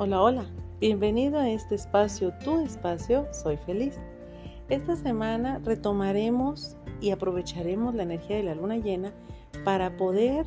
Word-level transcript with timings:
Hola, 0.00 0.22
hola, 0.22 0.44
bienvenido 0.78 1.40
a 1.40 1.50
este 1.50 1.74
espacio, 1.74 2.32
tu 2.44 2.60
espacio, 2.60 3.26
soy 3.32 3.56
feliz. 3.56 3.98
Esta 4.68 4.94
semana 4.94 5.60
retomaremos 5.64 6.76
y 7.00 7.10
aprovecharemos 7.10 7.96
la 7.96 8.04
energía 8.04 8.36
de 8.36 8.44
la 8.44 8.54
luna 8.54 8.76
llena 8.76 9.12
para 9.64 9.96
poder 9.96 10.46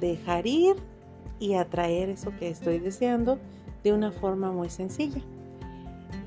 dejar 0.00 0.46
ir 0.46 0.76
y 1.38 1.52
atraer 1.52 2.08
eso 2.08 2.32
que 2.38 2.48
estoy 2.48 2.78
deseando 2.78 3.38
de 3.84 3.92
una 3.92 4.10
forma 4.10 4.50
muy 4.50 4.70
sencilla. 4.70 5.20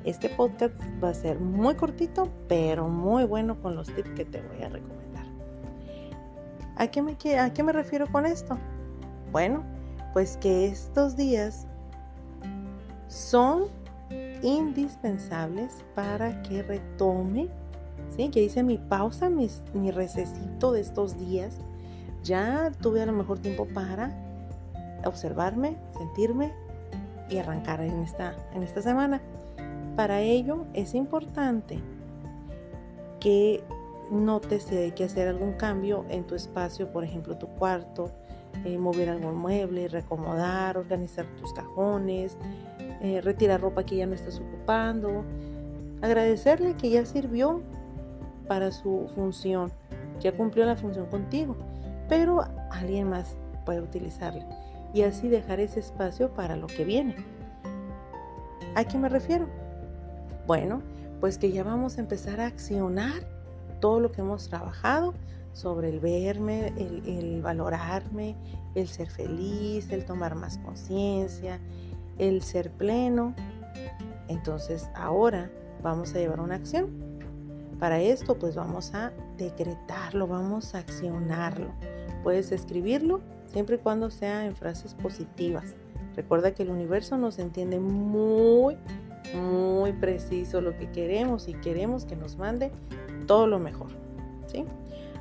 Este 0.04 0.30
podcast 0.30 0.76
va 1.04 1.10
a 1.10 1.16
ser 1.16 1.40
muy 1.40 1.74
cortito, 1.74 2.30
pero 2.48 2.88
muy 2.88 3.24
bueno 3.24 3.60
con 3.60 3.76
los 3.76 3.88
tips 3.88 4.12
que 4.12 4.26
te 4.26 4.40
voy 4.40 4.62
a 4.62 4.70
recomendar. 4.70 5.26
¿A 6.76 6.86
qué 6.92 7.02
me, 7.02 7.18
me 7.64 7.74
refiero 7.74 8.06
con 8.12 8.28
esto? 8.28 8.56
Bueno, 9.32 9.64
pues 10.14 10.38
que 10.38 10.68
estos 10.68 11.18
días 11.18 11.66
son 13.10 13.64
indispensables 14.42 15.84
para 15.96 16.42
que 16.44 16.64
retome, 16.64 17.50
¿sí? 18.16 18.30
que 18.30 18.42
hice 18.42 18.64
mi 18.64 18.78
pausa, 18.78 19.30
mi, 19.30 19.50
mi 19.74 19.92
recesito 19.92 20.72
de 20.72 20.80
estos 20.80 21.18
días. 21.18 21.58
Ya 22.24 22.72
tuve 22.82 23.02
a 23.02 23.06
lo 23.06 23.12
mejor 23.12 23.40
tiempo 23.40 23.68
para 23.74 24.16
observarme, 25.06 25.76
sentirme 25.98 26.54
y 27.30 27.38
arrancar 27.38 27.82
en 27.82 28.02
esta, 28.04 28.36
en 28.54 28.64
esta 28.64 28.82
semana. 28.82 29.22
Para 29.96 30.22
ello 30.22 30.66
es 30.74 30.96
importante 30.96 31.80
que 33.20 33.64
notes 34.12 34.64
si 34.64 34.76
hay 34.76 34.92
que 34.92 35.04
hacer 35.04 35.28
algún 35.28 35.54
cambio 35.54 36.06
en 36.10 36.26
tu 36.26 36.36
espacio, 36.36 36.92
por 36.92 37.04
ejemplo 37.04 37.38
tu 37.38 37.48
cuarto, 37.48 38.12
eh, 38.66 38.78
mover 38.78 39.10
algún 39.10 39.36
mueble, 39.36 39.88
recomodar, 39.88 40.78
organizar 40.78 41.26
tus 41.40 41.54
cajones, 41.54 42.38
eh, 43.02 43.22
retirar 43.22 43.62
ropa 43.62 43.84
que 43.86 43.98
ya 43.98 44.06
no 44.06 44.14
estás 44.14 44.40
ocupando, 44.40 45.24
agradecerle 46.02 46.76
que 46.76 46.90
ya 46.90 47.06
sirvió 47.06 47.62
para 48.48 48.72
su 48.72 49.10
función, 49.16 49.72
ya 50.20 50.36
cumplió 50.36 50.66
la 50.66 50.76
función 50.76 51.06
contigo, 51.08 51.56
pero 52.08 52.44
alguien 52.72 53.10
más 53.10 53.38
puede 53.66 53.82
utilizarla 53.82 54.46
y 54.94 55.04
así 55.04 55.28
dejar 55.28 55.60
ese 55.60 55.80
espacio 55.80 56.34
para 56.34 56.56
lo 56.56 56.68
que 56.68 56.84
viene. 56.84 57.16
¿A 58.76 58.84
qué 58.84 58.98
me 58.98 59.10
refiero? 59.10 59.48
Bueno, 60.48 60.82
pues 61.20 61.38
que 61.38 61.52
ya 61.52 61.64
vamos 61.64 61.98
a 61.98 62.02
empezar 62.02 62.40
a 62.40 62.48
accionar 62.48 63.22
todo 63.80 64.00
lo 64.00 64.12
que 64.12 64.22
hemos 64.22 64.50
trabajado 64.50 65.14
sobre 65.54 65.90
el 65.90 66.00
verme, 66.00 66.68
el, 66.78 67.04
el 67.06 67.42
valorarme, 67.42 68.36
el 68.76 68.88
ser 68.88 69.10
feliz, 69.10 69.92
el 69.92 70.06
tomar 70.06 70.36
más 70.36 70.58
conciencia, 70.60 71.60
el 72.20 72.44
ser 72.44 72.72
pleno. 72.72 73.34
Entonces 74.28 74.90
ahora 74.94 75.50
vamos 75.82 76.14
a 76.14 76.20
llevar 76.20 76.40
una 76.40 76.56
acción. 76.56 76.90
Para 77.80 78.00
esto 78.02 78.38
pues 78.38 78.56
vamos 78.56 78.94
a 78.94 79.12
decretarlo, 79.38 80.28
vamos 80.28 80.76
a 80.76 80.80
accionarlo. 80.80 81.72
Puedes 82.24 82.52
escribirlo 82.52 83.22
siempre 83.48 83.78
y 83.78 83.80
cuando 83.80 84.12
sea 84.12 84.46
en 84.46 84.56
frases 84.56 84.94
positivas. 84.94 85.76
Recuerda 86.16 86.54
que 86.54 86.64
el 86.64 86.70
universo 86.70 87.18
nos 87.18 87.40
entiende 87.40 87.80
muy, 87.80 88.78
muy 89.34 89.94
preciso 89.94 90.60
lo 90.60 90.78
que 90.78 90.92
queremos 90.92 91.48
y 91.48 91.54
queremos 91.54 92.06
que 92.06 92.16
nos 92.16 92.38
mande 92.38 92.72
todo 93.26 93.48
lo 93.48 93.60
mejor. 93.60 93.88
¿sí? 94.48 94.66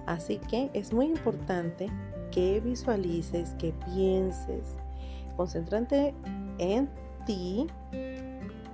Así 0.06 0.38
que 0.38 0.70
es 0.74 0.92
muy 0.92 1.06
importante 1.06 1.88
que 2.30 2.60
visualices, 2.60 3.50
que 3.58 3.72
pienses, 3.86 4.76
concentrante 5.36 6.14
en 6.58 6.88
ti. 7.26 7.66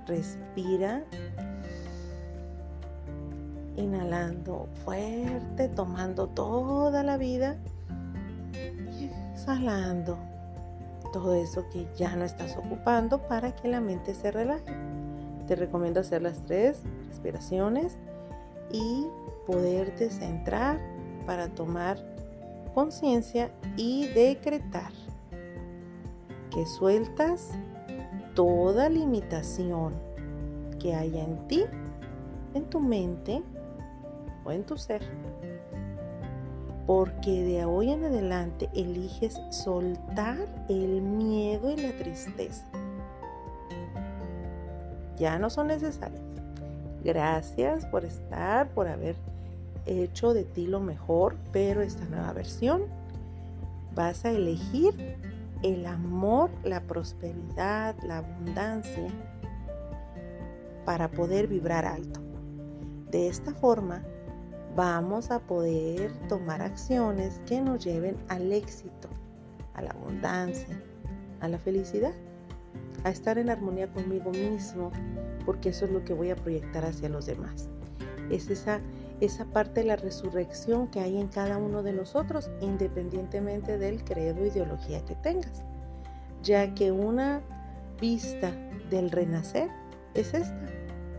Respira. 0.07 1.03
Inhalando 3.75 4.67
fuerte, 4.83 5.67
tomando 5.69 6.27
toda 6.27 7.03
la 7.03 7.17
vida. 7.17 7.57
Y 8.99 9.09
exhalando 9.33 10.17
todo 11.11 11.33
eso 11.35 11.65
que 11.69 11.87
ya 11.95 12.15
no 12.15 12.25
estás 12.25 12.57
ocupando 12.57 13.27
para 13.27 13.55
que 13.55 13.67
la 13.67 13.81
mente 13.81 14.13
se 14.13 14.31
relaje. 14.31 14.73
Te 15.47 15.55
recomiendo 15.55 15.99
hacer 15.99 16.21
las 16.21 16.43
tres 16.43 16.81
respiraciones 17.07 17.97
y 18.71 19.05
poderte 19.45 20.09
centrar 20.09 20.79
para 21.25 21.47
tomar 21.49 21.97
conciencia 22.73 23.51
y 23.77 24.07
decretar 24.07 24.91
que 26.51 26.65
sueltas 26.65 27.51
toda 28.35 28.89
limitación 28.89 29.93
que 30.79 30.93
haya 30.93 31.23
en 31.23 31.47
ti, 31.47 31.65
en 32.53 32.65
tu 32.65 32.79
mente 32.79 33.41
o 34.43 34.51
en 34.51 34.63
tu 34.63 34.77
ser. 34.77 35.01
Porque 36.85 37.43
de 37.43 37.65
hoy 37.65 37.89
en 37.89 38.03
adelante 38.03 38.69
eliges 38.75 39.41
soltar 39.49 40.37
el 40.69 41.01
miedo 41.01 41.71
y 41.71 41.77
la 41.77 41.91
tristeza. 41.93 42.65
Ya 45.17 45.39
no 45.39 45.49
son 45.49 45.67
necesarias. 45.67 46.21
Gracias 47.03 47.85
por 47.85 48.05
estar, 48.05 48.69
por 48.69 48.87
haber 48.87 49.15
hecho 49.85 50.33
de 50.33 50.43
ti 50.43 50.67
lo 50.67 50.79
mejor, 50.79 51.35
pero 51.51 51.81
esta 51.81 52.05
nueva 52.05 52.33
versión 52.33 52.83
vas 53.95 54.25
a 54.25 54.31
elegir 54.31 55.17
el 55.63 55.85
amor, 55.85 56.49
la 56.63 56.81
prosperidad, 56.81 57.95
la 58.03 58.19
abundancia 58.19 59.07
para 60.85 61.09
poder 61.09 61.47
vibrar 61.47 61.85
alto. 61.85 62.21
De 63.11 63.27
esta 63.27 63.53
forma 63.53 64.03
vamos 64.75 65.31
a 65.31 65.39
poder 65.39 66.11
tomar 66.27 66.61
acciones 66.61 67.39
que 67.45 67.61
nos 67.61 67.83
lleven 67.83 68.17
al 68.27 68.51
éxito, 68.51 69.07
a 69.73 69.81
la 69.81 69.91
abundancia, 69.91 70.81
a 71.39 71.47
la 71.47 71.57
felicidad, 71.57 72.13
a 73.03 73.09
estar 73.09 73.37
en 73.37 73.49
armonía 73.49 73.91
conmigo 73.91 74.31
mismo, 74.31 74.91
porque 75.45 75.69
eso 75.69 75.85
es 75.85 75.91
lo 75.91 76.03
que 76.03 76.13
voy 76.13 76.31
a 76.31 76.35
proyectar 76.35 76.83
hacia 76.83 77.09
los 77.09 77.25
demás. 77.25 77.69
Es 78.29 78.49
esa 78.49 78.81
esa 79.21 79.45
parte 79.45 79.81
de 79.81 79.87
la 79.87 79.95
resurrección 79.95 80.87
que 80.87 80.99
hay 80.99 81.19
en 81.19 81.27
cada 81.27 81.57
uno 81.57 81.83
de 81.83 81.93
nosotros, 81.93 82.49
independientemente 82.61 83.77
del 83.77 84.03
credo 84.03 84.41
o 84.41 84.45
ideología 84.45 85.03
que 85.05 85.15
tengas, 85.15 85.63
ya 86.43 86.73
que 86.73 86.91
una 86.91 87.41
vista 87.99 88.51
del 88.89 89.11
renacer 89.11 89.69
es 90.13 90.33
esta, 90.33 90.65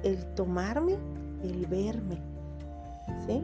el 0.03 0.25
tomarme, 0.35 0.97
el 1.43 1.67
verme, 1.67 2.19
¿sí? 3.27 3.43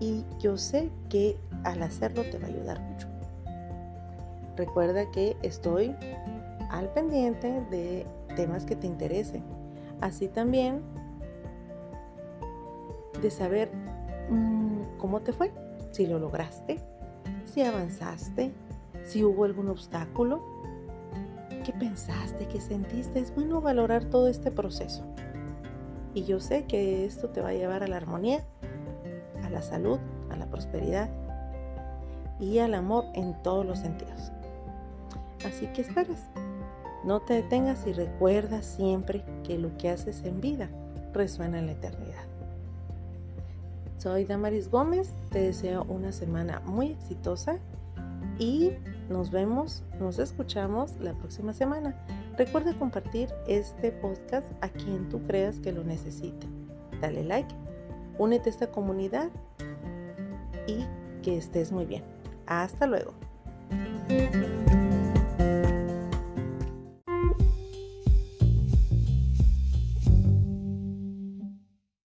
Y 0.00 0.24
yo 0.40 0.56
sé 0.56 0.90
que 1.08 1.36
al 1.64 1.82
hacerlo 1.82 2.22
te 2.30 2.38
va 2.38 2.46
a 2.46 2.50
ayudar 2.50 2.80
mucho. 2.80 3.08
Recuerda 4.56 5.10
que 5.10 5.36
estoy 5.42 5.94
al 6.70 6.92
pendiente 6.92 7.60
de 7.70 8.06
temas 8.36 8.64
que 8.64 8.76
te 8.76 8.86
interesen. 8.86 9.42
Así 10.00 10.28
también 10.28 10.80
de 13.24 13.30
saber 13.30 13.70
mm, 14.28 14.98
cómo 14.98 15.22
te 15.22 15.32
fue, 15.32 15.50
si 15.92 16.06
lo 16.06 16.18
lograste, 16.18 16.78
si 17.46 17.62
avanzaste, 17.62 18.52
si 19.02 19.24
hubo 19.24 19.44
algún 19.44 19.68
obstáculo, 19.70 20.42
qué 21.64 21.72
pensaste, 21.72 22.46
qué 22.46 22.60
sentiste. 22.60 23.18
Es 23.20 23.34
bueno 23.34 23.62
valorar 23.62 24.04
todo 24.04 24.28
este 24.28 24.50
proceso. 24.50 25.02
Y 26.12 26.24
yo 26.24 26.38
sé 26.38 26.66
que 26.66 27.06
esto 27.06 27.30
te 27.30 27.40
va 27.40 27.48
a 27.48 27.54
llevar 27.54 27.82
a 27.82 27.88
la 27.88 27.96
armonía, 27.96 28.44
a 29.42 29.48
la 29.48 29.62
salud, 29.62 29.98
a 30.30 30.36
la 30.36 30.46
prosperidad 30.46 31.08
y 32.38 32.58
al 32.58 32.74
amor 32.74 33.06
en 33.14 33.42
todos 33.42 33.64
los 33.64 33.78
sentidos. 33.78 34.32
Así 35.46 35.66
que 35.68 35.80
esperes. 35.80 36.20
No 37.04 37.20
te 37.20 37.34
detengas 37.34 37.86
y 37.86 37.92
recuerda 37.92 38.60
siempre 38.62 39.24
que 39.44 39.58
lo 39.58 39.76
que 39.78 39.88
haces 39.88 40.24
en 40.24 40.40
vida 40.42 40.68
resuena 41.14 41.58
en 41.58 41.66
la 41.66 41.72
eternidad. 41.72 42.33
Soy 44.04 44.26
Damaris 44.26 44.70
Gómez, 44.70 45.14
te 45.30 45.40
deseo 45.40 45.84
una 45.84 46.12
semana 46.12 46.60
muy 46.66 46.88
exitosa 46.88 47.56
y 48.38 48.72
nos 49.08 49.30
vemos, 49.30 49.82
nos 49.98 50.18
escuchamos 50.18 51.00
la 51.00 51.14
próxima 51.14 51.54
semana. 51.54 51.96
Recuerda 52.36 52.74
compartir 52.74 53.30
este 53.48 53.92
podcast 53.92 54.46
a 54.60 54.68
quien 54.68 55.08
tú 55.08 55.22
creas 55.22 55.58
que 55.58 55.72
lo 55.72 55.84
necesite. 55.84 56.46
Dale 57.00 57.24
like, 57.24 57.54
únete 58.18 58.50
a 58.50 58.52
esta 58.52 58.66
comunidad 58.66 59.30
y 60.66 60.84
que 61.22 61.38
estés 61.38 61.72
muy 61.72 61.86
bien. 61.86 62.04
Hasta 62.44 62.86
luego. 62.86 63.14